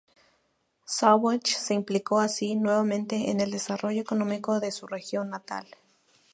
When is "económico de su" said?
4.01-4.87